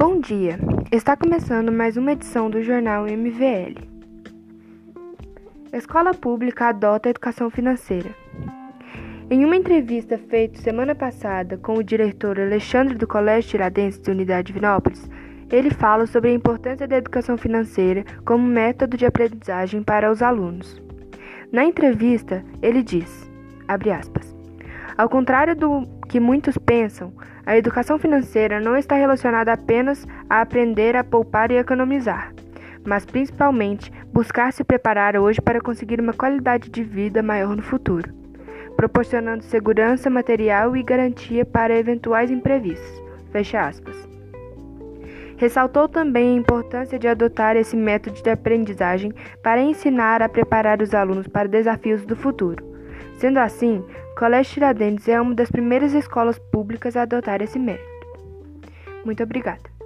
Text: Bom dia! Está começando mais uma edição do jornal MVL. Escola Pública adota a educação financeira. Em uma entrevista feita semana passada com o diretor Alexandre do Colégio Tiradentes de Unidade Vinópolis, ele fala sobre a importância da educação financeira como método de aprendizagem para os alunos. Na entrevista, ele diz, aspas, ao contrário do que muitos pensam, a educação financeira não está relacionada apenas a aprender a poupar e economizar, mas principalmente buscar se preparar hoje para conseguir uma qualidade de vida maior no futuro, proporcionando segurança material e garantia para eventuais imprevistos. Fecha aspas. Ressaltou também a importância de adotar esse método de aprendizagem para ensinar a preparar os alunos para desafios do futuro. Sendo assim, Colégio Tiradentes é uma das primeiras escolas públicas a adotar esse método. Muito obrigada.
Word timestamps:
Bom 0.00 0.20
dia! 0.20 0.60
Está 0.92 1.16
começando 1.16 1.72
mais 1.72 1.96
uma 1.96 2.12
edição 2.12 2.48
do 2.48 2.62
jornal 2.62 3.08
MVL. 3.08 3.74
Escola 5.72 6.14
Pública 6.14 6.68
adota 6.68 7.08
a 7.08 7.10
educação 7.10 7.50
financeira. 7.50 8.14
Em 9.28 9.44
uma 9.44 9.56
entrevista 9.56 10.16
feita 10.16 10.60
semana 10.60 10.94
passada 10.94 11.56
com 11.58 11.74
o 11.74 11.82
diretor 11.82 12.38
Alexandre 12.38 12.94
do 12.94 13.08
Colégio 13.08 13.50
Tiradentes 13.50 13.98
de 13.98 14.08
Unidade 14.08 14.52
Vinópolis, 14.52 15.10
ele 15.50 15.70
fala 15.70 16.06
sobre 16.06 16.30
a 16.30 16.34
importância 16.34 16.86
da 16.86 16.96
educação 16.96 17.36
financeira 17.36 18.04
como 18.24 18.46
método 18.46 18.96
de 18.96 19.04
aprendizagem 19.04 19.82
para 19.82 20.12
os 20.12 20.22
alunos. 20.22 20.80
Na 21.50 21.64
entrevista, 21.64 22.44
ele 22.62 22.84
diz, 22.84 23.28
aspas, 23.66 24.17
ao 24.98 25.08
contrário 25.08 25.54
do 25.54 25.86
que 26.08 26.18
muitos 26.18 26.58
pensam, 26.58 27.12
a 27.46 27.56
educação 27.56 28.00
financeira 28.00 28.58
não 28.58 28.76
está 28.76 28.96
relacionada 28.96 29.52
apenas 29.52 30.04
a 30.28 30.40
aprender 30.40 30.96
a 30.96 31.04
poupar 31.04 31.52
e 31.52 31.56
economizar, 31.56 32.34
mas 32.84 33.06
principalmente 33.06 33.92
buscar 34.12 34.52
se 34.52 34.64
preparar 34.64 35.16
hoje 35.16 35.40
para 35.40 35.60
conseguir 35.60 36.00
uma 36.00 36.12
qualidade 36.12 36.68
de 36.68 36.82
vida 36.82 37.22
maior 37.22 37.54
no 37.54 37.62
futuro, 37.62 38.12
proporcionando 38.74 39.44
segurança 39.44 40.10
material 40.10 40.76
e 40.76 40.82
garantia 40.82 41.44
para 41.44 41.78
eventuais 41.78 42.28
imprevistos. 42.28 43.00
Fecha 43.30 43.68
aspas. 43.68 43.96
Ressaltou 45.36 45.88
também 45.88 46.34
a 46.34 46.40
importância 46.40 46.98
de 46.98 47.06
adotar 47.06 47.56
esse 47.56 47.76
método 47.76 48.20
de 48.20 48.30
aprendizagem 48.30 49.12
para 49.44 49.62
ensinar 49.62 50.22
a 50.22 50.28
preparar 50.28 50.82
os 50.82 50.92
alunos 50.92 51.28
para 51.28 51.46
desafios 51.46 52.04
do 52.04 52.16
futuro. 52.16 52.67
Sendo 53.18 53.38
assim, 53.38 53.84
Colégio 54.16 54.54
Tiradentes 54.54 55.08
é 55.08 55.20
uma 55.20 55.34
das 55.34 55.50
primeiras 55.50 55.92
escolas 55.94 56.38
públicas 56.38 56.96
a 56.96 57.02
adotar 57.02 57.42
esse 57.42 57.58
método. 57.58 57.88
Muito 59.04 59.22
obrigada. 59.22 59.77